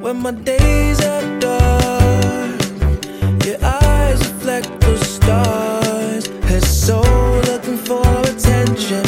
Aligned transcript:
when 0.00 0.16
my 0.16 0.30
days 0.30 0.98
are 1.04 1.38
dark. 1.40 2.60
Your 3.44 3.58
eyes 3.62 4.18
reflect 4.32 4.80
the 4.80 4.96
stars. 5.04 6.26
Her 6.48 6.60
soul 6.60 7.40
looking 7.50 7.76
for 7.76 8.02
attention. 8.22 9.04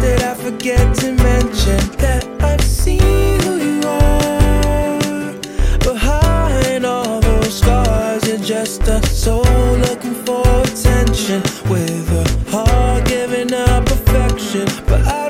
Did 0.00 0.22
I 0.22 0.34
forget 0.34 0.94
to 1.00 1.12
mention 1.12 1.80
that 1.98 2.24
I've 2.40 2.64
seen 2.64 3.40
who 3.42 3.56
you 3.58 3.80
are 3.86 5.32
behind 5.80 6.86
all 6.86 7.20
those 7.20 7.58
scars? 7.58 8.26
You're 8.26 8.38
just 8.38 8.88
a 8.88 9.04
soul 9.06 9.44
looking 9.86 10.14
for 10.24 10.46
attention 10.62 11.42
with 11.68 12.10
a 12.10 12.50
heart 12.50 13.04
giving 13.06 13.52
up 13.52 13.86
affection, 13.90 14.66
but 14.86 15.06
I 15.06 15.21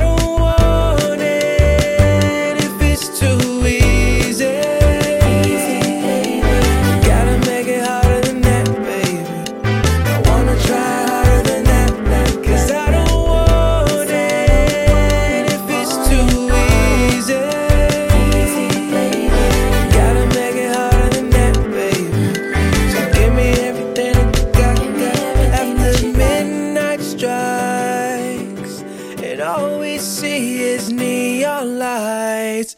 and 29.32 29.40
all 29.40 29.78
we 29.78 29.96
see 29.96 30.62
is 30.62 30.92
neon 30.92 31.78
lights. 31.78 32.76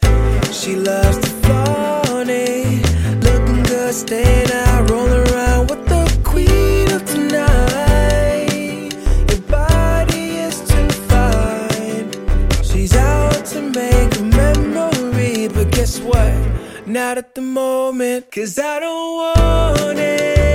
She 0.53 0.73
loves 0.75 1.17
to 1.17 1.29
flaunt 1.43 2.29
it, 2.29 3.23
looking 3.25 3.63
good, 3.63 3.93
staying 3.93 4.51
out, 4.51 4.89
rolling 4.89 5.27
around 5.31 5.69
with 5.69 5.85
the 5.85 6.03
queen 6.23 6.89
of 6.93 7.03
tonight. 7.05 8.93
Your 9.29 9.41
body 9.59 10.27
is 10.47 10.61
too 10.71 10.89
fine. 11.11 12.09
She's 12.63 12.95
out 12.95 13.45
to 13.47 13.61
make 13.61 14.15
a 14.17 14.23
memory, 14.23 15.49
but 15.49 15.69
guess 15.71 15.99
what? 15.99 16.33
Not 16.87 17.17
at 17.17 17.35
the 17.35 17.41
moment, 17.41 18.31
cause 18.31 18.57
I 18.57 18.79
don't 18.79 19.17
want 19.17 19.99
it 19.99 20.54